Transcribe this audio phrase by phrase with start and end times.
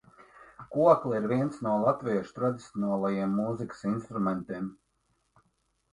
[0.75, 4.73] Kokle ir viens no latviešu tradicionālajiem mūzikas instrumentiem.